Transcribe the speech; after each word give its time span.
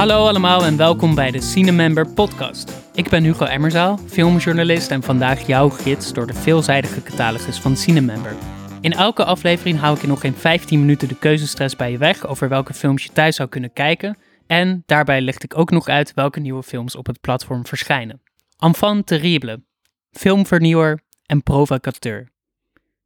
Hallo 0.00 0.26
allemaal 0.26 0.64
en 0.64 0.76
welkom 0.76 1.14
bij 1.14 1.30
de 1.30 1.40
Cinemember 1.40 2.08
podcast. 2.12 2.72
Ik 2.94 3.08
ben 3.08 3.22
Hugo 3.22 3.44
Emmerzaal, 3.44 3.98
filmjournalist 3.98 4.90
en 4.90 5.02
vandaag 5.02 5.46
jouw 5.46 5.68
gids 5.68 6.12
door 6.12 6.26
de 6.26 6.34
veelzijdige 6.34 7.02
catalogus 7.02 7.58
van 7.58 7.76
Cinemember. 7.76 8.34
In 8.80 8.92
elke 8.92 9.24
aflevering 9.24 9.78
hou 9.78 9.96
ik 9.96 10.02
in 10.02 10.08
nog 10.08 10.20
geen 10.20 10.34
15 10.34 10.80
minuten 10.80 11.08
de 11.08 11.18
keuzestress 11.18 11.76
bij 11.76 11.90
je 11.90 11.98
weg 11.98 12.26
over 12.26 12.48
welke 12.48 12.74
films 12.74 13.04
je 13.04 13.12
thuis 13.12 13.36
zou 13.36 13.48
kunnen 13.48 13.72
kijken. 13.72 14.16
En 14.46 14.82
daarbij 14.86 15.20
licht 15.20 15.42
ik 15.42 15.58
ook 15.58 15.70
nog 15.70 15.88
uit 15.88 16.14
welke 16.14 16.40
nieuwe 16.40 16.62
films 16.62 16.96
op 16.96 17.06
het 17.06 17.20
platform 17.20 17.66
verschijnen. 17.66 18.22
Enfant 18.58 19.06
terrible, 19.06 19.62
filmvernieuwer 20.10 21.00
en 21.26 21.42
provocateur. 21.42 22.28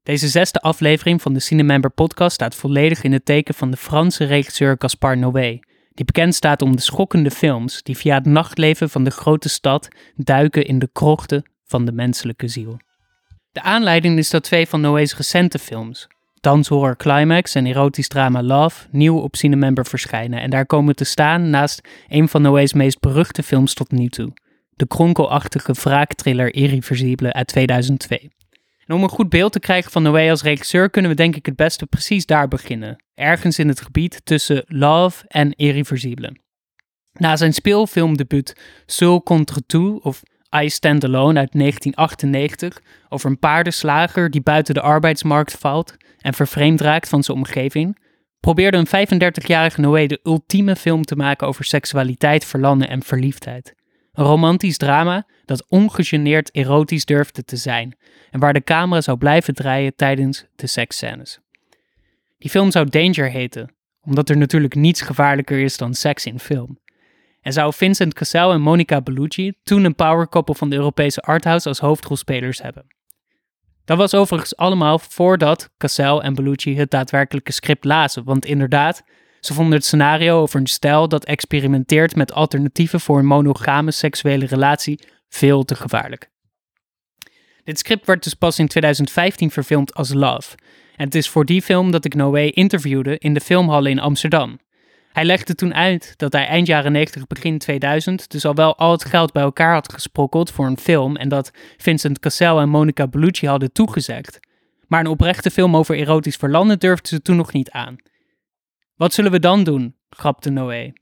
Deze 0.02 0.28
zesde 0.28 0.60
aflevering 0.60 1.22
van 1.22 1.32
de 1.32 1.40
Cinemember 1.40 1.90
podcast 1.90 2.34
staat 2.34 2.54
volledig 2.54 3.02
in 3.02 3.12
het 3.12 3.24
teken 3.24 3.54
van 3.54 3.70
de 3.70 3.76
Franse 3.76 4.24
regisseur 4.24 4.76
Gaspard 4.78 5.18
Noé, 5.18 5.58
die 5.94 6.04
bekend 6.04 6.34
staat 6.34 6.62
om 6.62 6.76
de 6.76 6.82
schokkende 6.82 7.30
films 7.30 7.82
die 7.82 7.96
via 7.96 8.14
het 8.14 8.26
nachtleven 8.26 8.90
van 8.90 9.04
de 9.04 9.10
grote 9.10 9.48
stad 9.48 9.88
duiken 10.16 10.66
in 10.66 10.78
de 10.78 10.88
krochten 10.92 11.42
van 11.64 11.84
de 11.84 11.92
menselijke 11.92 12.48
ziel. 12.48 12.80
De 13.52 13.62
aanleiding 13.62 14.18
is 14.18 14.30
dat 14.30 14.42
twee 14.42 14.66
van 14.66 14.80
Noé's 14.80 15.16
recente 15.16 15.58
films, 15.58 16.06
Danshorror 16.40 16.96
Climax 16.96 17.54
en 17.54 17.66
erotisch 17.66 18.08
drama 18.08 18.42
Love, 18.42 18.86
nieuw 18.90 19.18
op 19.18 19.36
Cinemember 19.36 19.86
verschijnen 19.86 20.40
en 20.40 20.50
daar 20.50 20.66
komen 20.66 20.96
te 20.96 21.04
staan 21.04 21.50
naast 21.50 21.88
een 22.08 22.28
van 22.28 22.42
Noé's 22.42 22.72
meest 22.72 23.00
beruchte 23.00 23.42
films 23.42 23.74
tot 23.74 23.90
nu 23.90 24.08
toe, 24.08 24.32
de 24.70 24.86
kronkelachtige 24.86 25.72
wraaktriller 25.72 26.54
Irreversible 26.54 27.32
uit 27.32 27.46
2002. 27.46 28.30
En 28.86 28.94
om 28.94 29.02
een 29.02 29.08
goed 29.08 29.28
beeld 29.28 29.52
te 29.52 29.60
krijgen 29.60 29.90
van 29.90 30.02
Noé 30.02 30.30
als 30.30 30.42
regisseur 30.42 30.90
kunnen 30.90 31.10
we 31.10 31.16
denk 31.16 31.36
ik 31.36 31.46
het 31.46 31.56
beste 31.56 31.86
precies 31.86 32.26
daar 32.26 32.48
beginnen. 32.48 33.03
Ergens 33.14 33.58
in 33.58 33.68
het 33.68 33.80
gebied 33.80 34.20
tussen 34.24 34.64
Love 34.66 35.24
en 35.28 35.52
Irreversible. 35.52 36.36
Na 37.12 37.36
zijn 37.36 37.52
speelfilmdebuut 37.52 38.56
Seul 38.86 39.22
contre 39.22 39.66
tout 39.66 40.02
of 40.02 40.22
I 40.62 40.70
Stand 40.70 41.04
Alone 41.04 41.38
uit 41.38 41.52
1998 41.52 42.80
over 43.08 43.30
een 43.30 43.38
paardenslager 43.38 44.30
die 44.30 44.40
buiten 44.40 44.74
de 44.74 44.80
arbeidsmarkt 44.80 45.52
valt 45.52 45.96
en 46.18 46.34
vervreemd 46.34 46.80
raakt 46.80 47.08
van 47.08 47.22
zijn 47.22 47.36
omgeving, 47.36 47.98
probeerde 48.40 48.76
een 48.76 49.08
35-jarige 49.08 49.80
Noé 49.80 50.06
de 50.06 50.20
ultieme 50.22 50.76
film 50.76 51.02
te 51.02 51.16
maken 51.16 51.46
over 51.46 51.64
seksualiteit, 51.64 52.44
verlangen 52.44 52.88
en 52.88 53.02
verliefdheid. 53.02 53.74
Een 54.12 54.24
romantisch 54.24 54.76
drama 54.76 55.26
dat 55.44 55.66
ongegeneerd 55.68 56.54
erotisch 56.54 57.04
durfde 57.04 57.44
te 57.44 57.56
zijn 57.56 57.96
en 58.30 58.40
waar 58.40 58.52
de 58.52 58.64
camera 58.64 59.00
zou 59.00 59.18
blijven 59.18 59.54
draaien 59.54 59.96
tijdens 59.96 60.44
de 60.56 60.66
seksscènes. 60.66 61.43
Die 62.44 62.52
film 62.52 62.70
zou 62.70 62.88
Danger 62.88 63.30
heten, 63.30 63.74
omdat 64.00 64.28
er 64.28 64.36
natuurlijk 64.36 64.74
niets 64.74 65.00
gevaarlijker 65.00 65.58
is 65.58 65.76
dan 65.76 65.94
seks 65.94 66.26
in 66.26 66.38
film. 66.38 66.78
En 67.40 67.52
zou 67.52 67.72
Vincent 67.72 68.14
Cassel 68.14 68.52
en 68.52 68.60
Monica 68.60 69.00
Bellucci, 69.00 69.52
toen 69.62 69.84
een 69.84 69.94
powerkoppel 69.94 70.54
van 70.54 70.70
de 70.70 70.76
Europese 70.76 71.20
arthouse, 71.20 71.68
als 71.68 71.78
hoofdrolspelers 71.78 72.62
hebben. 72.62 72.86
Dat 73.84 73.96
was 73.96 74.14
overigens 74.14 74.56
allemaal 74.56 74.98
voordat 74.98 75.70
Cassel 75.78 76.22
en 76.22 76.34
Bellucci 76.34 76.76
het 76.76 76.90
daadwerkelijke 76.90 77.52
script 77.52 77.84
lazen, 77.84 78.24
want 78.24 78.44
inderdaad, 78.44 79.02
ze 79.40 79.54
vonden 79.54 79.74
het 79.74 79.84
scenario 79.84 80.40
over 80.40 80.60
een 80.60 80.66
stijl 80.66 81.08
dat 81.08 81.24
experimenteert 81.24 82.16
met 82.16 82.32
alternatieven 82.32 83.00
voor 83.00 83.18
een 83.18 83.26
monogame 83.26 83.90
seksuele 83.90 84.46
relatie 84.46 85.00
veel 85.28 85.62
te 85.64 85.74
gevaarlijk. 85.74 86.30
Dit 87.62 87.78
script 87.78 88.06
werd 88.06 88.24
dus 88.24 88.34
pas 88.34 88.58
in 88.58 88.68
2015 88.68 89.50
verfilmd 89.50 89.94
als 89.94 90.12
Love. 90.12 90.56
En 90.96 91.04
het 91.04 91.14
is 91.14 91.28
voor 91.28 91.44
die 91.44 91.62
film 91.62 91.90
dat 91.90 92.04
ik 92.04 92.14
Noé 92.14 92.50
interviewde 92.50 93.18
in 93.18 93.34
de 93.34 93.40
filmhallen 93.40 93.90
in 93.90 93.98
Amsterdam. 93.98 94.58
Hij 95.12 95.24
legde 95.24 95.54
toen 95.54 95.74
uit 95.74 96.14
dat 96.16 96.32
hij 96.32 96.46
eind 96.46 96.66
jaren 96.66 96.92
90, 96.92 97.26
begin 97.26 97.58
2000 97.58 98.30
dus 98.30 98.44
al 98.44 98.54
wel 98.54 98.76
al 98.76 98.90
het 98.90 99.04
geld 99.04 99.32
bij 99.32 99.42
elkaar 99.42 99.72
had 99.72 99.92
gesprokkeld 99.92 100.50
voor 100.50 100.66
een 100.66 100.78
film 100.78 101.16
en 101.16 101.28
dat 101.28 101.50
Vincent 101.76 102.18
Cassel 102.18 102.60
en 102.60 102.68
Monica 102.68 103.06
Bellucci 103.06 103.46
hadden 103.46 103.72
toegezegd. 103.72 104.40
Maar 104.86 105.00
een 105.00 105.06
oprechte 105.06 105.50
film 105.50 105.76
over 105.76 105.96
erotisch 105.96 106.36
verlangen 106.36 106.78
durfden 106.78 107.08
ze 107.08 107.22
toen 107.22 107.36
nog 107.36 107.52
niet 107.52 107.70
aan. 107.70 107.96
Wat 108.94 109.14
zullen 109.14 109.30
we 109.30 109.38
dan 109.38 109.64
doen? 109.64 109.96
grapte 110.08 110.50
Noé. 110.50 110.92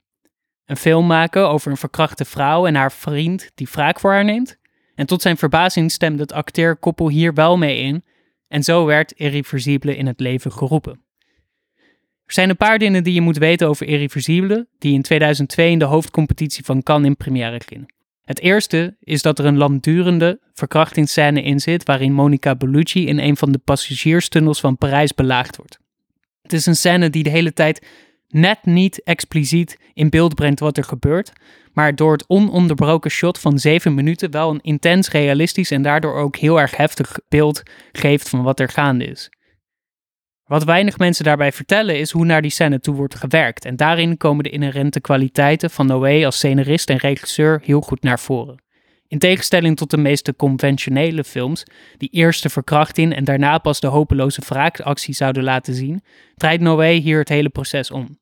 Een 0.65 0.77
film 0.77 1.07
maken 1.07 1.49
over 1.49 1.71
een 1.71 1.77
verkrachte 1.77 2.25
vrouw 2.25 2.65
en 2.65 2.75
haar 2.75 2.91
vriend 2.91 3.51
die 3.55 3.67
wraak 3.71 3.99
voor 3.99 4.11
haar 4.11 4.25
neemt? 4.25 4.57
En 4.95 5.05
tot 5.05 5.21
zijn 5.21 5.37
verbazing 5.37 5.91
stemde 5.91 6.21
het 6.21 6.33
acteerkoppel 6.33 7.09
hier 7.09 7.33
wel 7.33 7.57
mee 7.57 7.77
in, 7.77 8.03
en 8.53 8.63
zo 8.63 8.85
werd 8.85 9.11
Irreversible 9.11 9.95
in 9.95 10.07
het 10.07 10.19
leven 10.19 10.51
geroepen. 10.51 11.01
Er 12.25 12.33
zijn 12.33 12.49
een 12.49 12.57
paar 12.57 12.79
dingen 12.79 13.03
die 13.03 13.13
je 13.13 13.21
moet 13.21 13.37
weten 13.37 13.67
over 13.67 13.87
Irreversible, 13.87 14.67
die 14.77 14.93
in 14.93 15.01
2002 15.01 15.71
in 15.71 15.79
de 15.79 15.85
hoofdcompetitie 15.85 16.65
van 16.65 16.83
Cannes 16.83 17.07
in 17.07 17.17
première 17.17 17.61
gingen. 17.65 17.93
Het 18.23 18.39
eerste 18.39 18.95
is 18.99 19.21
dat 19.21 19.39
er 19.39 19.45
een 19.45 19.57
langdurende 19.57 20.39
verkrachtingsscène 20.53 21.41
in 21.41 21.59
zit 21.59 21.83
waarin 21.83 22.13
Monica 22.13 22.55
Bellucci 22.55 23.07
in 23.07 23.19
een 23.19 23.37
van 23.37 23.51
de 23.51 23.57
passagierstunnels 23.57 24.59
van 24.59 24.77
Parijs 24.77 25.13
belaagd 25.13 25.55
wordt. 25.55 25.79
Het 26.41 26.53
is 26.53 26.65
een 26.65 26.75
scène 26.75 27.09
die 27.09 27.23
de 27.23 27.29
hele 27.29 27.53
tijd 27.53 27.87
net 28.33 28.65
niet 28.65 29.03
expliciet 29.03 29.77
in 29.93 30.09
beeld 30.09 30.35
brengt 30.35 30.59
wat 30.59 30.77
er 30.77 30.83
gebeurt, 30.83 31.31
maar 31.73 31.95
door 31.95 32.11
het 32.11 32.27
ononderbroken 32.27 33.11
shot 33.11 33.39
van 33.39 33.59
7 33.59 33.93
minuten 33.93 34.31
wel 34.31 34.49
een 34.49 34.61
intens 34.61 35.09
realistisch 35.09 35.71
en 35.71 35.81
daardoor 35.81 36.15
ook 36.15 36.35
heel 36.35 36.59
erg 36.59 36.77
heftig 36.77 37.19
beeld 37.29 37.63
geeft 37.91 38.29
van 38.29 38.43
wat 38.43 38.59
er 38.59 38.69
gaande 38.69 39.05
is. 39.05 39.29
Wat 40.43 40.63
weinig 40.63 40.97
mensen 40.97 41.23
daarbij 41.23 41.51
vertellen 41.51 41.99
is 41.99 42.11
hoe 42.11 42.25
naar 42.25 42.41
die 42.41 42.51
scène 42.51 42.79
toe 42.79 42.95
wordt 42.95 43.15
gewerkt 43.15 43.65
en 43.65 43.75
daarin 43.75 44.17
komen 44.17 44.43
de 44.43 44.49
inherente 44.49 45.01
kwaliteiten 45.01 45.69
van 45.69 45.85
Noé 45.85 46.25
als 46.25 46.35
scenarist 46.35 46.89
en 46.89 46.97
regisseur 46.97 47.61
heel 47.63 47.81
goed 47.81 48.03
naar 48.03 48.19
voren. 48.19 48.63
In 49.13 49.19
tegenstelling 49.19 49.77
tot 49.77 49.89
de 49.89 49.97
meeste 49.97 50.35
conventionele 50.35 51.23
films, 51.23 51.63
die 51.97 52.09
eerst 52.09 52.43
de 52.43 52.49
verkrachting 52.49 53.15
en 53.15 53.23
daarna 53.23 53.57
pas 53.57 53.79
de 53.79 53.87
hopeloze 53.87 54.41
wraakactie 54.45 55.13
zouden 55.13 55.43
laten 55.43 55.73
zien, 55.73 56.03
draait 56.35 56.61
Noé 56.61 56.89
hier 56.89 57.19
het 57.19 57.29
hele 57.29 57.49
proces 57.49 57.91
om. 57.91 58.17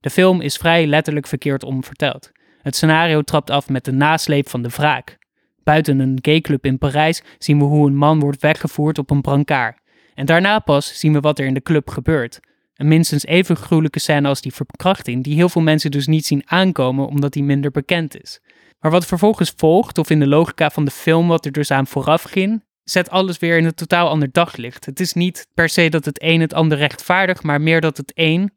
De 0.00 0.10
film 0.10 0.40
is 0.40 0.56
vrij 0.56 0.86
letterlijk 0.86 1.26
verkeerd 1.26 1.64
om 1.64 1.84
verteld. 1.84 2.32
Het 2.62 2.76
scenario 2.76 3.22
trapt 3.22 3.50
af 3.50 3.68
met 3.68 3.84
de 3.84 3.92
nasleep 3.92 4.48
van 4.48 4.62
de 4.62 4.68
wraak. 4.68 5.18
Buiten 5.62 5.98
een 5.98 6.18
gayclub 6.22 6.64
in 6.64 6.78
Parijs 6.78 7.22
zien 7.38 7.58
we 7.58 7.64
hoe 7.64 7.86
een 7.86 7.96
man 7.96 8.20
wordt 8.20 8.42
weggevoerd 8.42 8.98
op 8.98 9.10
een 9.10 9.20
brancard. 9.20 9.78
En 10.14 10.26
daarna 10.26 10.58
pas 10.58 10.98
zien 10.98 11.12
we 11.12 11.20
wat 11.20 11.38
er 11.38 11.46
in 11.46 11.54
de 11.54 11.62
club 11.62 11.90
gebeurt. 11.90 12.40
Een 12.74 12.88
minstens 12.88 13.24
even 13.24 13.56
gruwelijke 13.56 13.98
scène 13.98 14.28
als 14.28 14.40
die 14.40 14.54
verkrachting, 14.54 15.24
die 15.24 15.34
heel 15.34 15.48
veel 15.48 15.62
mensen 15.62 15.90
dus 15.90 16.06
niet 16.06 16.26
zien 16.26 16.42
aankomen 16.44 17.06
omdat 17.06 17.32
die 17.32 17.42
minder 17.42 17.70
bekend 17.70 18.22
is. 18.22 18.40
Maar 18.80 18.90
wat 18.90 19.06
vervolgens 19.06 19.52
volgt, 19.56 19.98
of 19.98 20.10
in 20.10 20.20
de 20.20 20.26
logica 20.26 20.70
van 20.70 20.84
de 20.84 20.90
film 20.90 21.28
wat 21.28 21.44
er 21.44 21.52
dus 21.52 21.70
aan 21.70 21.86
vooraf 21.86 22.22
ging, 22.22 22.64
zet 22.82 23.10
alles 23.10 23.38
weer 23.38 23.56
in 23.56 23.64
een 23.64 23.74
totaal 23.74 24.08
ander 24.08 24.28
daglicht. 24.32 24.84
Het 24.84 25.00
is 25.00 25.12
niet 25.12 25.46
per 25.54 25.68
se 25.68 25.88
dat 25.88 26.04
het 26.04 26.22
een 26.22 26.40
het 26.40 26.54
ander 26.54 26.78
rechtvaardigt, 26.78 27.42
maar 27.42 27.60
meer 27.60 27.80
dat 27.80 27.96
het 27.96 28.12
een, 28.14 28.52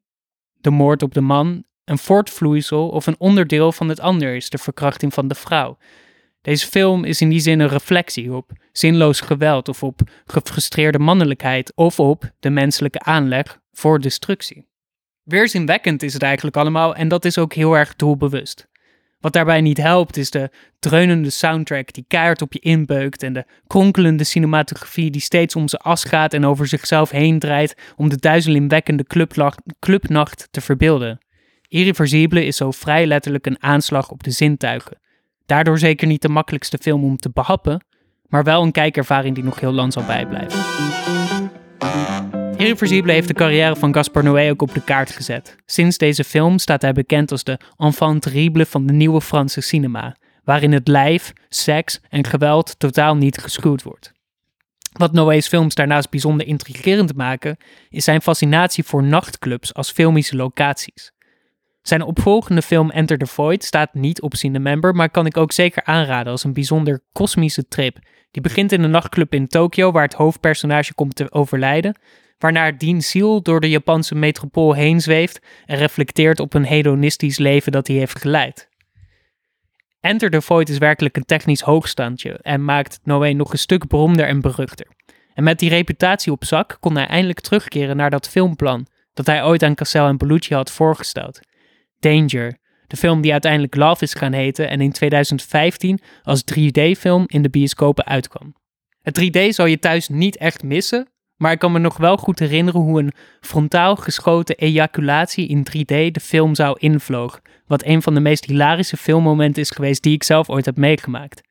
de 0.54 0.70
moord 0.70 1.04
op 1.04 1.14
de 1.14 1.22
man, 1.22 1.64
een 1.86 1.98
voortvloeisel 1.98 2.90
of 2.90 3.08
een 3.08 3.16
onderdeel 3.18 3.72
van 3.72 3.90
het 3.90 4.00
ander 4.00 4.36
is, 4.36 4.50
de 4.50 4.58
verkrachting 4.58 5.14
van 5.14 5.28
de 5.28 5.36
vrouw. 5.36 5.78
Deze 6.42 6.68
film 6.68 7.04
is 7.04 7.22
in 7.22 7.30
die 7.30 7.40
zin 7.40 7.60
een 7.60 7.68
reflectie 7.68 8.34
op 8.34 8.52
zinloos 8.72 9.22
geweld 9.22 9.70
of 9.70 9.84
op 9.84 10.00
gefrustreerde 10.26 11.00
mannelijkheid 11.00 11.72
of 11.76 12.00
op 12.00 12.32
de 12.40 12.50
menselijke 12.50 13.00
aanleg 13.00 13.60
voor 13.78 14.00
destructie. 14.00 14.66
Weerzinwekkend 15.24 16.04
is 16.04 16.14
het 16.14 16.24
eigenlijk 16.24 16.58
allemaal 16.58 16.96
en 16.96 17.08
dat 17.08 17.26
is 17.26 17.38
ook 17.38 17.54
heel 17.54 17.78
erg 17.78 17.96
doelbewust. 17.96 18.68
Wat 19.20 19.34
daarbij 19.34 19.62
niet 19.62 19.78
helpt 19.78 20.18
is 20.18 20.30
de 20.30 20.50
dreunende 20.80 21.30
soundtrack 21.30 21.94
die 21.94 22.06
keihard 22.08 22.42
op 22.42 22.54
je 22.54 22.60
inbeukt 22.60 23.24
en 23.24 23.34
de 23.34 23.46
kronkelende 23.68 24.24
cinematografie 24.24 25.12
die 25.12 25.22
steeds 25.22 25.56
om 25.56 25.68
zijn 25.68 25.82
as 25.82 26.04
gaat 26.04 26.34
en 26.34 26.46
over 26.46 26.68
zichzelf 26.68 27.10
heen 27.10 27.40
draait 27.40 27.76
om 27.96 28.10
de 28.10 28.18
duizelingwekkende 28.18 29.06
clubnacht 29.80 30.48
te 30.52 30.62
verbeelden. 30.62 31.20
Irreversible 31.68 32.46
is 32.46 32.58
zo 32.58 32.72
vrij 32.72 33.06
letterlijk 33.06 33.46
een 33.46 33.64
aanslag 33.64 34.10
op 34.12 34.24
de 34.24 34.32
zintuigen. 34.32 35.00
Daardoor 35.46 35.80
zeker 35.80 36.08
niet 36.08 36.22
de 36.22 36.30
makkelijkste 36.30 36.78
film 36.82 37.04
om 37.04 37.18
te 37.18 37.30
behappen, 37.34 37.86
maar 38.28 38.44
wel 38.44 38.64
een 38.64 38.72
kijkervaring 38.72 39.36
die 39.36 39.44
nog 39.44 39.60
heel 39.60 39.74
lang 39.74 39.94
zal 39.94 40.04
bijblijven. 40.06 40.60
Irreversible 42.58 43.12
heeft 43.12 43.28
de 43.28 43.34
carrière 43.34 43.76
van 43.76 43.94
Gaspar 43.94 44.24
Noé 44.24 44.50
ook 44.50 44.62
op 44.62 44.74
de 44.74 44.84
kaart 44.84 45.12
gezet. 45.12 45.56
Sinds 45.66 45.98
deze 45.98 46.24
film 46.24 46.58
staat 46.60 46.82
hij 46.82 46.94
bekend 46.94 47.32
als 47.32 47.44
de 47.44 47.60
enfant 47.78 48.22
terrible 48.22 48.66
van 48.66 48.86
de 48.86 48.94
nieuwe 48.94 49.22
Franse 49.22 49.62
cinema, 49.62 50.16
waarin 50.44 50.72
het 50.72 50.88
lijf, 50.88 51.34
seks 51.50 52.00
en 52.10 52.26
geweld 52.26 52.80
totaal 52.80 53.16
niet 53.16 53.38
geschuwd 53.38 53.84
wordt. 53.84 54.12
Wat 54.92 55.14
Noé's 55.14 55.48
films 55.48 55.76
daarnaast 55.76 56.10
bijzonder 56.10 56.48
intrigerend 56.48 57.16
maken, 57.16 57.58
is 57.90 58.04
zijn 58.04 58.22
fascinatie 58.22 58.84
voor 58.84 59.04
nachtclubs 59.04 59.74
als 59.74 59.92
filmische 59.92 60.36
locaties. 60.36 61.12
Zijn 61.82 62.02
opvolgende 62.02 62.62
film 62.62 62.90
Enter 62.90 63.18
the 63.18 63.26
Void 63.26 63.64
staat 63.64 63.94
niet 63.94 64.22
op 64.22 64.36
Cinemember, 64.36 64.96
maar 64.96 65.10
kan 65.10 65.26
ik 65.26 65.38
ook 65.38 65.52
zeker 65.52 65.84
aanraden 65.84 66.32
als 66.32 66.44
een 66.44 66.54
bijzonder 66.54 67.02
kosmische 67.12 67.68
trip. 67.68 68.00
Die 68.32 68.42
begint 68.42 68.72
in 68.72 68.84
een 68.84 68.92
nachtclub 68.92 69.34
in 69.34 69.48
Tokio, 69.48 69.92
waar 69.92 70.04
het 70.04 70.14
hoofdpersonage 70.14 70.94
komt 70.94 71.16
te 71.16 71.32
overlijden, 71.32 71.96
waarna 72.38 72.72
Dean 72.72 73.02
Seal 73.02 73.42
door 73.42 73.60
de 73.60 73.70
Japanse 73.70 74.16
metropool 74.16 74.74
heen 74.74 75.02
zweeft 75.02 75.40
en 75.66 75.78
reflecteert 75.78 76.40
op 76.40 76.54
een 76.54 76.66
hedonistisch 76.66 77.38
leven 77.38 77.72
dat 77.72 77.88
hij 77.88 77.96
heeft 77.96 78.20
geleid. 78.20 78.70
Enter 80.00 80.30
the 80.30 80.42
Void 80.42 80.70
is 80.70 80.78
werkelijk 80.78 81.18
een 81.18 81.26
technisch 81.26 81.62
hoogstandje 81.62 82.40
en 82.42 82.66
maakt 82.66 83.00
Noé 83.04 83.34
nog 83.34 83.52
een 83.52 83.58
stuk 83.58 83.88
beroemder 83.88 84.28
en 84.28 84.42
beruchter. 84.42 84.88
En 85.34 85.44
met 85.44 85.60
die 85.60 85.70
reputatie 85.70 86.32
op 86.32 86.46
zak 86.46 86.78
kon 86.80 86.96
hij 86.96 87.08
eindelijk 87.08 87.40
terugkeren 87.40 87.98
naar 87.98 88.10
dat 88.10 88.30
filmplan 88.30 88.88
dat 89.14 89.26
hij 89.26 89.44
ooit 89.44 89.64
aan 89.64 89.76
Cassel 89.76 90.08
en 90.08 90.18
Bellucci 90.18 90.54
had 90.54 90.72
voorgesteld. 90.72 91.40
Danger, 92.00 92.58
de 92.88 92.98
film 92.98 93.22
die 93.22 93.32
uiteindelijk 93.32 93.76
Love 93.76 94.04
is 94.04 94.14
gaan 94.14 94.34
heten 94.34 94.70
en 94.70 94.82
in 94.82 94.92
2015 94.92 96.00
als 96.24 96.42
3D-film 96.42 97.24
in 97.26 97.42
de 97.42 97.50
bioscopen 97.50 98.06
uitkwam. 98.06 98.56
Het 99.02 99.20
3D 99.20 99.48
zou 99.50 99.70
je 99.70 99.80
thuis 99.80 100.08
niet 100.08 100.38
echt 100.38 100.64
missen, 100.64 101.08
maar 101.38 101.52
ik 101.52 101.60
kan 101.60 101.72
me 101.72 101.80
nog 101.80 101.98
wel 101.98 102.18
goed 102.18 102.40
herinneren 102.40 102.82
hoe 102.82 103.00
een 103.00 103.14
frontaal 103.42 103.96
geschoten 103.96 104.56
ejaculatie 104.56 105.48
in 105.48 105.68
3D 105.70 106.12
de 106.12 106.20
film 106.22 106.56
zou 106.56 106.76
invloog, 106.80 107.42
wat 107.68 107.86
een 107.86 108.02
van 108.02 108.14
de 108.14 108.20
meest 108.20 108.46
hilarische 108.46 108.98
filmmomenten 108.98 109.62
is 109.62 109.70
geweest 109.70 110.04
die 110.04 110.14
ik 110.14 110.24
zelf 110.24 110.50
ooit 110.50 110.66
heb 110.66 110.78
meegemaakt. 110.78 111.42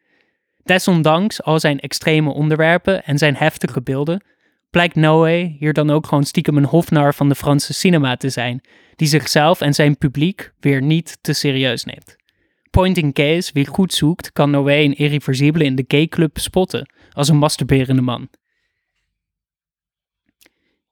Desondanks 0.63 1.43
al 1.43 1.61
zijn 1.61 1.81
extreme 1.81 2.33
onderwerpen 2.33 3.05
en 3.05 3.19
zijn 3.19 3.37
heftige 3.37 3.83
beelden, 3.83 4.25
blijkt 4.71 4.95
Noé 4.95 5.55
hier 5.59 5.73
dan 5.73 5.91
ook 5.91 6.07
gewoon 6.07 6.25
stiekem 6.25 6.57
een 6.57 6.65
hofnar 6.65 7.15
van 7.15 7.29
de 7.29 7.35
Franse 7.35 7.75
cinema 7.75 8.17
te 8.17 8.31
zijn, 8.31 8.61
die 8.97 9.09
zichzelf 9.09 9.61
en 9.61 9.75
zijn 9.75 9.99
publiek 9.99 10.53
weer 10.61 10.83
niet 10.83 11.19
te 11.21 11.33
serieus 11.33 11.85
neemt. 11.85 12.17
Pointing 12.71 13.15
case, 13.15 13.51
wie 13.53 13.67
goed 13.67 13.95
zoekt, 13.95 14.33
kan 14.33 14.51
Noé 14.51 14.73
een 14.73 14.97
irreversibele 14.97 15.65
in 15.65 15.75
de 15.75 15.85
gayclub 15.89 16.39
spotten, 16.39 16.89
als 17.13 17.29
een 17.29 17.39
masturberende 17.39 18.03
man. 18.03 18.29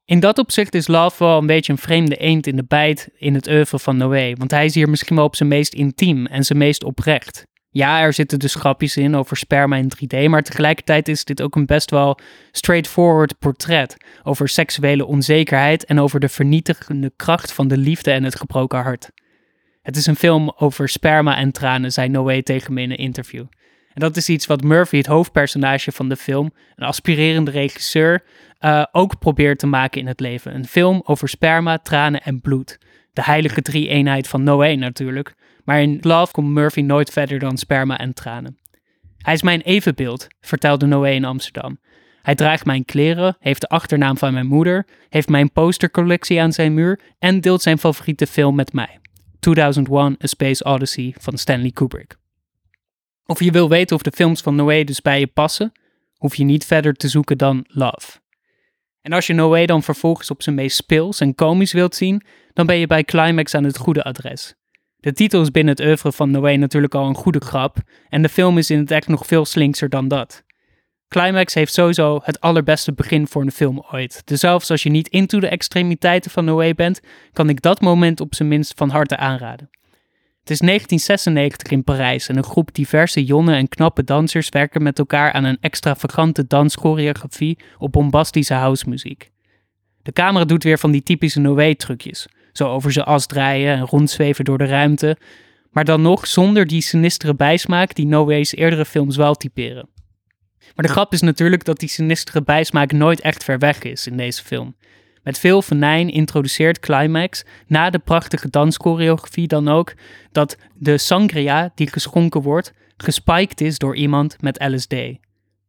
In 0.05 0.19
dat 0.19 0.37
opzicht 0.37 0.75
is 0.75 0.87
Love 0.87 1.23
wel 1.23 1.37
een 1.37 1.45
beetje 1.45 1.71
een 1.71 1.77
vreemde 1.77 2.15
eend 2.15 2.47
in 2.47 2.55
de 2.55 2.65
bijt 2.67 3.09
in 3.17 3.33
het 3.33 3.47
oeuvre 3.47 3.79
van 3.79 3.97
Noé, 3.97 4.33
want 4.37 4.51
hij 4.51 4.65
is 4.65 4.75
hier 4.75 4.89
misschien 4.89 5.15
wel 5.15 5.25
op 5.25 5.35
zijn 5.35 5.49
meest 5.49 5.73
intiem 5.73 6.25
en 6.25 6.43
zijn 6.43 6.57
meest 6.57 6.83
oprecht. 6.83 7.43
Ja, 7.69 8.01
er 8.01 8.13
zitten 8.13 8.39
dus 8.39 8.55
grapjes 8.55 8.97
in 8.97 9.15
over 9.15 9.37
sperma 9.37 9.75
in 9.75 9.91
3D, 9.95 10.29
maar 10.29 10.41
tegelijkertijd 10.41 11.07
is 11.07 11.23
dit 11.23 11.41
ook 11.41 11.55
een 11.55 11.65
best 11.65 11.91
wel 11.91 12.19
straightforward 12.51 13.39
portret 13.39 13.97
over 14.23 14.49
seksuele 14.49 15.05
onzekerheid 15.05 15.85
en 15.85 15.99
over 15.99 16.19
de 16.19 16.29
vernietigende 16.29 17.11
kracht 17.15 17.53
van 17.53 17.67
de 17.67 17.77
liefde 17.77 18.11
en 18.11 18.23
het 18.23 18.35
gebroken 18.35 18.81
hart. 18.81 19.11
Het 19.81 19.95
is 19.95 20.05
een 20.05 20.15
film 20.15 20.53
over 20.57 20.89
sperma 20.89 21.37
en 21.37 21.51
tranen, 21.51 21.91
zei 21.91 22.09
Noé 22.09 22.43
tegen 22.43 22.73
me 22.73 22.81
in 22.81 22.91
een 22.91 22.97
interview. 22.97 23.45
En 23.95 24.01
dat 24.01 24.17
is 24.17 24.29
iets 24.29 24.45
wat 24.45 24.63
Murphy, 24.63 24.97
het 24.97 25.05
hoofdpersonage 25.05 25.91
van 25.91 26.09
de 26.09 26.15
film, 26.15 26.51
een 26.75 26.87
aspirerende 26.87 27.51
regisseur, 27.51 28.23
uh, 28.61 28.83
ook 28.91 29.19
probeert 29.19 29.59
te 29.59 29.67
maken 29.67 30.01
in 30.01 30.07
het 30.07 30.19
leven. 30.19 30.55
Een 30.55 30.65
film 30.65 31.01
over 31.05 31.29
sperma, 31.29 31.77
tranen 31.77 32.21
en 32.21 32.41
bloed. 32.41 32.79
De 33.13 33.23
heilige 33.23 33.61
drie-eenheid 33.61 34.27
van 34.27 34.43
Noé 34.43 34.75
natuurlijk. 34.75 35.35
Maar 35.63 35.81
in 35.81 35.97
Love 36.01 36.31
komt 36.31 36.47
Murphy 36.47 36.81
nooit 36.81 37.09
verder 37.09 37.39
dan 37.39 37.57
sperma 37.57 37.97
en 37.97 38.13
tranen. 38.13 38.57
Hij 39.17 39.33
is 39.33 39.41
mijn 39.41 39.61
evenbeeld, 39.61 40.27
vertelde 40.41 40.85
Noé 40.85 41.09
in 41.09 41.25
Amsterdam. 41.25 41.79
Hij 42.21 42.35
draagt 42.35 42.65
mijn 42.65 42.85
kleren, 42.85 43.37
heeft 43.39 43.61
de 43.61 43.69
achternaam 43.69 44.17
van 44.17 44.33
mijn 44.33 44.47
moeder, 44.47 44.87
heeft 45.09 45.29
mijn 45.29 45.51
postercollectie 45.51 46.41
aan 46.41 46.53
zijn 46.53 46.73
muur 46.73 46.99
en 47.19 47.41
deelt 47.41 47.61
zijn 47.61 47.77
favoriete 47.77 48.27
film 48.27 48.55
met 48.55 48.73
mij. 48.73 48.99
2001 49.39 50.17
A 50.23 50.27
Space 50.27 50.63
Odyssey 50.63 51.15
van 51.19 51.37
Stanley 51.37 51.71
Kubrick. 51.71 52.15
Of 53.25 53.39
je 53.39 53.51
wil 53.51 53.69
weten 53.69 53.95
of 53.95 54.01
de 54.01 54.11
films 54.11 54.41
van 54.41 54.55
Noé 54.55 54.83
dus 54.83 55.01
bij 55.01 55.19
je 55.19 55.27
passen, 55.27 55.71
hoef 56.17 56.35
je 56.35 56.43
niet 56.43 56.65
verder 56.65 56.93
te 56.93 57.07
zoeken 57.07 57.37
dan 57.37 57.65
Love. 57.67 58.19
En 59.01 59.13
als 59.13 59.27
je 59.27 59.33
Noé 59.33 59.65
dan 59.65 59.83
vervolgens 59.83 60.31
op 60.31 60.43
zijn 60.43 60.55
meest 60.55 60.77
speels 60.77 61.19
en 61.19 61.35
komisch 61.35 61.73
wilt 61.73 61.95
zien, 61.95 62.23
dan 62.53 62.65
ben 62.65 62.77
je 62.77 62.87
bij 62.87 63.03
Climax 63.03 63.53
aan 63.53 63.63
het 63.63 63.77
goede 63.77 64.03
adres. 64.03 64.55
De 64.97 65.13
titel 65.13 65.41
is 65.41 65.51
binnen 65.51 65.75
het 65.75 65.85
oeuvre 65.85 66.11
van 66.11 66.31
Noé 66.31 66.55
natuurlijk 66.55 66.95
al 66.95 67.07
een 67.07 67.15
goede 67.15 67.39
grap, 67.39 67.77
en 68.09 68.21
de 68.21 68.29
film 68.29 68.57
is 68.57 68.69
in 68.69 68.79
het 68.79 68.91
echt 68.91 69.07
nog 69.07 69.25
veel 69.25 69.45
slinkser 69.45 69.89
dan 69.89 70.07
dat. 70.07 70.43
Climax 71.07 71.53
heeft 71.53 71.73
sowieso 71.73 72.19
het 72.23 72.39
allerbeste 72.39 72.93
begin 72.93 73.27
voor 73.27 73.41
een 73.41 73.51
film 73.51 73.85
ooit. 73.91 74.21
Dus 74.25 74.39
zelfs 74.39 74.71
als 74.71 74.83
je 74.83 74.89
niet 74.89 75.07
into 75.07 75.39
de 75.39 75.47
extremiteiten 75.47 76.31
van 76.31 76.45
Noé 76.45 76.73
bent, 76.73 77.01
kan 77.33 77.49
ik 77.49 77.61
dat 77.61 77.81
moment 77.81 78.19
op 78.19 78.35
zijn 78.35 78.49
minst 78.49 78.73
van 78.75 78.89
harte 78.89 79.17
aanraden. 79.17 79.69
Het 80.45 80.53
is 80.53 80.59
1996 80.59 81.71
in 81.71 81.83
Parijs 81.83 82.27
en 82.27 82.37
een 82.37 82.43
groep 82.43 82.73
diverse 82.73 83.23
jonge 83.23 83.55
en 83.55 83.67
knappe 83.67 84.03
dansers 84.03 84.49
werken 84.49 84.83
met 84.83 84.99
elkaar 84.99 85.31
aan 85.31 85.43
een 85.43 85.57
extravagante 85.61 86.47
danschoreografie 86.47 87.57
op 87.77 87.91
bombastische 87.91 88.53
housemuziek. 88.53 89.31
De 90.01 90.11
camera 90.11 90.45
doet 90.45 90.63
weer 90.63 90.77
van 90.77 90.91
die 90.91 91.03
typische 91.03 91.39
Noé-trucjes, 91.39 92.27
zo 92.51 92.67
over 92.67 92.91
zijn 92.91 93.05
as 93.05 93.25
draaien 93.25 93.75
en 93.75 93.85
rondzweven 93.85 94.45
door 94.45 94.57
de 94.57 94.65
ruimte, 94.65 95.17
maar 95.71 95.85
dan 95.85 96.01
nog 96.01 96.27
zonder 96.27 96.67
die 96.67 96.81
sinistere 96.81 97.35
bijsmaak 97.35 97.95
die 97.95 98.07
Noé's 98.07 98.55
eerdere 98.55 98.85
films 98.85 99.15
wel 99.15 99.35
typeren. 99.35 99.89
Maar 100.75 100.85
de 100.85 100.91
grap 100.91 101.13
is 101.13 101.21
natuurlijk 101.21 101.63
dat 101.63 101.79
die 101.79 101.89
sinistere 101.89 102.41
bijsmaak 102.41 102.91
nooit 102.91 103.21
echt 103.21 103.43
ver 103.43 103.59
weg 103.59 103.81
is 103.81 104.07
in 104.07 104.17
deze 104.17 104.43
film. 104.43 104.75
Met 105.25 105.39
veel 105.39 105.61
venijn 105.61 106.09
introduceert 106.09 106.79
Climax, 106.79 107.43
na 107.67 107.89
de 107.89 107.99
prachtige 107.99 108.49
danschoreografie 108.49 109.47
dan 109.47 109.67
ook, 109.67 109.93
dat 110.31 110.57
de 110.73 110.97
sangria 110.97 111.71
die 111.75 111.89
geschonken 111.89 112.41
wordt, 112.41 112.73
gespiked 112.97 113.61
is 113.61 113.77
door 113.77 113.95
iemand 113.95 114.41
met 114.41 114.63
LSD. 114.63 114.95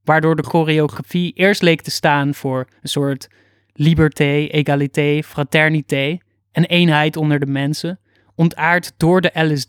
Waardoor 0.05 0.37
de 0.37 0.43
choreografie 0.43 1.33
eerst 1.33 1.63
leek 1.63 1.81
te 1.81 1.91
staan 1.91 2.35
voor 2.35 2.67
een 2.83 2.89
soort 2.89 3.29
liberté, 3.73 4.47
egalité, 4.47 5.23
fraternité 5.25 6.19
en 6.53 6.65
eenheid 6.65 7.17
onder 7.17 7.39
de 7.41 7.47
mensen, 7.47 7.99
ontaard 8.35 8.93
door 8.97 9.21
de 9.21 9.31
LSD 9.35 9.69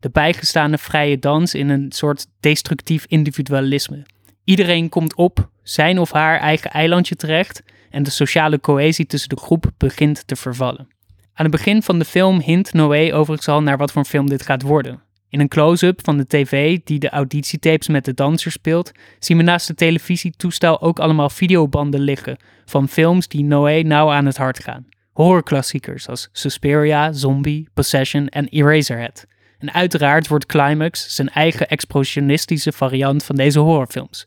de 0.00 0.10
bijgestaande 0.12 0.78
vrije 0.78 1.18
dans 1.18 1.54
in 1.54 1.68
een 1.68 1.92
soort 1.92 2.26
destructief 2.40 3.04
individualisme. 3.08 4.06
Iedereen 4.44 4.88
komt 4.88 5.14
op 5.14 5.50
zijn 5.70 5.98
of 5.98 6.12
haar 6.12 6.40
eigen 6.40 6.70
eilandje 6.70 7.16
terecht 7.16 7.62
en 7.90 8.02
de 8.02 8.10
sociale 8.10 8.60
cohesie 8.60 9.06
tussen 9.06 9.28
de 9.28 9.36
groep 9.36 9.70
begint 9.76 10.26
te 10.26 10.36
vervallen. 10.36 10.88
Aan 11.34 11.46
het 11.46 11.50
begin 11.50 11.82
van 11.82 11.98
de 11.98 12.04
film 12.04 12.40
hint 12.40 12.72
Noé 12.72 13.14
overigens 13.14 13.48
al 13.48 13.62
naar 13.62 13.76
wat 13.76 13.92
voor 13.92 14.04
film 14.04 14.28
dit 14.28 14.42
gaat 14.42 14.62
worden. 14.62 15.02
In 15.28 15.40
een 15.40 15.48
close-up 15.48 16.00
van 16.02 16.16
de 16.16 16.26
tv 16.26 16.78
die 16.84 16.98
de 16.98 17.08
auditietapes 17.08 17.88
met 17.88 18.04
de 18.04 18.14
danser 18.14 18.52
speelt, 18.52 18.92
zien 19.18 19.36
we 19.36 19.42
naast 19.42 19.68
het 19.68 19.76
televisietoestel 19.76 20.80
ook 20.80 20.98
allemaal 20.98 21.30
videobanden 21.30 22.00
liggen 22.00 22.36
van 22.64 22.88
films 22.88 23.28
die 23.28 23.44
Noé 23.44 23.82
nauw 23.82 24.10
aan 24.10 24.26
het 24.26 24.36
hart 24.36 24.62
gaan. 24.62 24.86
Horrorklassiekers 25.12 26.08
als 26.08 26.28
Suspiria, 26.32 27.12
Zombie, 27.12 27.68
Possession 27.74 28.28
en 28.28 28.48
Eraserhead. 28.48 29.26
En 29.58 29.72
uiteraard 29.72 30.28
wordt 30.28 30.46
Climax 30.46 31.14
zijn 31.14 31.28
eigen 31.28 31.68
expressionistische 31.68 32.72
variant 32.72 33.24
van 33.24 33.36
deze 33.36 33.58
horrorfilms. 33.58 34.26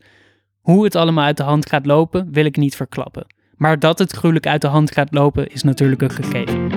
Hoe 0.61 0.83
het 0.83 0.95
allemaal 0.95 1.25
uit 1.25 1.37
de 1.37 1.43
hand 1.43 1.69
gaat 1.69 1.85
lopen, 1.85 2.27
wil 2.31 2.45
ik 2.45 2.57
niet 2.57 2.75
verklappen. 2.75 3.25
Maar 3.55 3.79
dat 3.79 3.99
het 3.99 4.11
gruwelijk 4.11 4.47
uit 4.47 4.61
de 4.61 4.67
hand 4.67 4.91
gaat 4.91 5.13
lopen 5.13 5.47
is 5.47 5.63
natuurlijk 5.63 6.01
een 6.01 6.11
gegeven. 6.11 6.69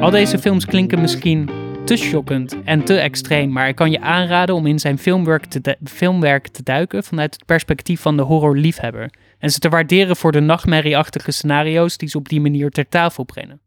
Al 0.00 0.10
deze 0.10 0.38
films 0.38 0.64
klinken 0.64 1.00
misschien 1.00 1.50
te 1.84 1.96
shockend 1.96 2.56
en 2.64 2.84
te 2.84 2.98
extreem, 2.98 3.52
maar 3.52 3.68
ik 3.68 3.76
kan 3.76 3.90
je 3.90 4.00
aanraden 4.00 4.54
om 4.54 4.66
in 4.66 4.78
zijn 4.78 4.98
filmwerk 4.98 5.44
te, 5.44 5.76
filmwerk 5.84 6.48
te 6.48 6.62
duiken 6.62 7.04
vanuit 7.04 7.34
het 7.34 7.46
perspectief 7.46 8.00
van 8.00 8.16
de 8.16 8.22
horrorliefhebber 8.22 9.10
en 9.38 9.50
ze 9.50 9.58
te 9.58 9.68
waarderen 9.68 10.16
voor 10.16 10.32
de 10.32 10.40
nachtmerrieachtige 10.40 11.30
scenario's 11.30 11.96
die 11.96 12.08
ze 12.08 12.18
op 12.18 12.28
die 12.28 12.40
manier 12.40 12.70
ter 12.70 12.88
tafel 12.88 13.24
brengen. 13.24 13.60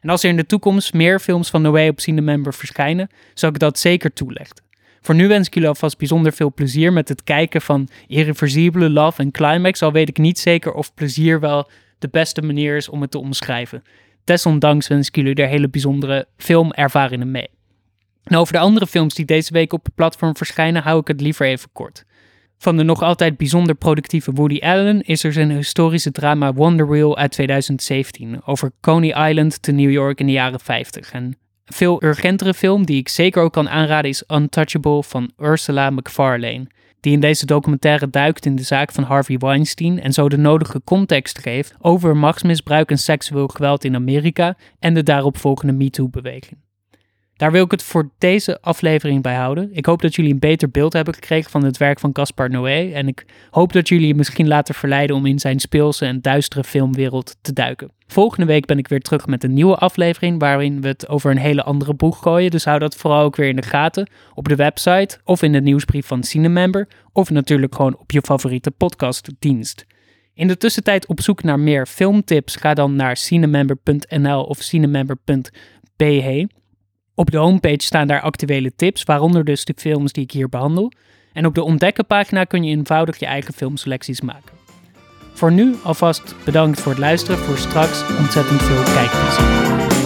En 0.00 0.10
als 0.10 0.22
er 0.22 0.30
in 0.30 0.36
de 0.36 0.46
toekomst 0.46 0.92
meer 0.92 1.20
films 1.20 1.50
van 1.50 1.62
Noé 1.62 1.88
op 1.88 2.00
Cinemember 2.00 2.54
verschijnen, 2.54 3.08
zal 3.34 3.50
ik 3.50 3.58
dat 3.58 3.78
zeker 3.78 4.12
toelichten. 4.12 4.63
Voor 5.04 5.14
nu 5.14 5.28
wens 5.28 5.46
ik 5.46 5.54
jullie 5.54 5.68
alvast 5.68 5.98
bijzonder 5.98 6.32
veel 6.32 6.52
plezier 6.52 6.92
met 6.92 7.08
het 7.08 7.24
kijken 7.24 7.60
van 7.60 7.88
Irreversibele, 8.06 8.90
Love 8.90 9.22
en 9.22 9.30
Climax, 9.30 9.82
al 9.82 9.92
weet 9.92 10.08
ik 10.08 10.18
niet 10.18 10.38
zeker 10.38 10.72
of 10.72 10.94
plezier 10.94 11.40
wel 11.40 11.70
de 11.98 12.08
beste 12.08 12.42
manier 12.42 12.76
is 12.76 12.88
om 12.88 13.00
het 13.00 13.10
te 13.10 13.18
omschrijven. 13.18 13.82
Desondanks 14.24 14.88
wens 14.88 15.08
ik 15.08 15.16
jullie 15.16 15.34
er 15.34 15.48
hele 15.48 15.68
bijzondere 15.68 16.26
filmervaringen 16.36 17.30
mee. 17.30 17.48
En 18.24 18.36
over 18.36 18.52
de 18.52 18.58
andere 18.58 18.86
films 18.86 19.14
die 19.14 19.24
deze 19.24 19.52
week 19.52 19.72
op 19.72 19.84
het 19.84 19.94
platform 19.94 20.36
verschijnen, 20.36 20.82
hou 20.82 21.00
ik 21.00 21.08
het 21.08 21.20
liever 21.20 21.46
even 21.46 21.68
kort. 21.72 22.04
Van 22.58 22.76
de 22.76 22.82
nog 22.82 23.02
altijd 23.02 23.36
bijzonder 23.36 23.74
productieve 23.74 24.32
Woody 24.32 24.58
Allen 24.58 25.02
is 25.02 25.24
er 25.24 25.32
zijn 25.32 25.50
historische 25.50 26.10
drama 26.10 26.52
Wonder 26.52 26.88
Wheel 26.88 27.16
uit 27.16 27.32
2017 27.32 28.46
over 28.46 28.72
Coney 28.80 29.28
Island 29.28 29.62
te 29.62 29.72
New 29.72 29.90
York 29.90 30.20
in 30.20 30.26
de 30.26 30.32
jaren 30.32 30.60
50. 30.60 31.12
En 31.12 31.36
veel 31.64 32.04
urgentere 32.04 32.54
film 32.54 32.86
die 32.86 32.96
ik 32.96 33.08
zeker 33.08 33.42
ook 33.42 33.52
kan 33.52 33.68
aanraden 33.68 34.10
is 34.10 34.24
Untouchable 34.28 35.02
van 35.02 35.30
Ursula 35.38 35.90
McFarlane. 35.90 36.66
Die 37.00 37.12
in 37.12 37.20
deze 37.20 37.46
documentaire 37.46 38.10
duikt 38.10 38.46
in 38.46 38.56
de 38.56 38.62
zaak 38.62 38.92
van 38.92 39.04
Harvey 39.04 39.36
Weinstein 39.38 40.00
en 40.00 40.12
zo 40.12 40.28
de 40.28 40.36
nodige 40.36 40.82
context 40.84 41.38
geeft 41.38 41.74
over 41.78 42.16
machtsmisbruik 42.16 42.90
en 42.90 42.98
seksueel 42.98 43.48
geweld 43.48 43.84
in 43.84 43.94
Amerika 43.94 44.56
en 44.78 44.94
de 44.94 45.02
daaropvolgende 45.02 45.72
MeToo-beweging. 45.72 46.58
Daar 47.36 47.52
wil 47.52 47.64
ik 47.64 47.70
het 47.70 47.82
voor 47.82 48.10
deze 48.18 48.60
aflevering 48.60 49.22
bij 49.22 49.34
houden. 49.34 49.68
Ik 49.72 49.86
hoop 49.86 50.02
dat 50.02 50.14
jullie 50.14 50.32
een 50.32 50.38
beter 50.38 50.70
beeld 50.70 50.92
hebben 50.92 51.14
gekregen 51.14 51.50
van 51.50 51.64
het 51.64 51.76
werk 51.76 51.98
van 51.98 52.12
Caspar 52.12 52.50
Noé. 52.50 52.90
En 52.92 53.08
ik 53.08 53.26
hoop 53.50 53.72
dat 53.72 53.88
jullie 53.88 54.06
je 54.06 54.14
misschien 54.14 54.48
laten 54.48 54.74
verleiden 54.74 55.16
om 55.16 55.26
in 55.26 55.38
zijn 55.38 55.60
speelse 55.60 56.06
en 56.06 56.20
duistere 56.20 56.64
filmwereld 56.64 57.36
te 57.40 57.52
duiken. 57.52 57.90
Volgende 58.06 58.46
week 58.46 58.66
ben 58.66 58.78
ik 58.78 58.88
weer 58.88 59.00
terug 59.00 59.26
met 59.26 59.44
een 59.44 59.52
nieuwe 59.52 59.76
aflevering 59.76 60.40
waarin 60.40 60.80
we 60.80 60.88
het 60.88 61.08
over 61.08 61.30
een 61.30 61.38
hele 61.38 61.62
andere 61.62 61.94
boeg 61.94 62.22
gooien. 62.22 62.50
Dus 62.50 62.64
hou 62.64 62.78
dat 62.78 62.96
vooral 62.96 63.22
ook 63.22 63.36
weer 63.36 63.48
in 63.48 63.56
de 63.56 63.62
gaten 63.62 64.10
op 64.34 64.48
de 64.48 64.56
website 64.56 65.18
of 65.24 65.42
in 65.42 65.52
de 65.52 65.60
nieuwsbrief 65.60 66.06
van 66.06 66.22
Cinemember. 66.22 66.88
Of 67.12 67.30
natuurlijk 67.30 67.74
gewoon 67.74 67.98
op 67.98 68.10
je 68.10 68.20
favoriete 68.20 68.70
podcastdienst. 68.70 69.86
In 70.34 70.48
de 70.48 70.56
tussentijd 70.56 71.06
op 71.06 71.20
zoek 71.20 71.42
naar 71.42 71.60
meer 71.60 71.86
filmtips 71.86 72.56
ga 72.56 72.74
dan 72.74 72.96
naar 72.96 73.16
cinemember.nl 73.16 74.42
of 74.42 74.58
cinemember.be. 74.62 76.46
Op 77.14 77.30
de 77.30 77.36
homepage 77.36 77.82
staan 77.82 78.06
daar 78.06 78.20
actuele 78.20 78.72
tips, 78.76 79.02
waaronder 79.02 79.44
dus 79.44 79.64
de 79.64 79.74
films 79.76 80.12
die 80.12 80.24
ik 80.24 80.30
hier 80.30 80.48
behandel. 80.48 80.92
En 81.32 81.46
op 81.46 81.54
de 81.54 81.62
ontdekkenpagina 81.62 82.44
kun 82.44 82.64
je 82.64 82.76
eenvoudig 82.76 83.18
je 83.18 83.26
eigen 83.26 83.54
filmselecties 83.54 84.20
maken. 84.20 84.54
Voor 85.32 85.52
nu 85.52 85.74
alvast 85.82 86.34
bedankt 86.44 86.80
voor 86.80 86.92
het 86.92 87.00
luisteren. 87.00 87.38
Voor 87.38 87.58
straks 87.58 88.16
ontzettend 88.18 88.62
veel 88.62 88.82
kijkplezier. 88.82 90.03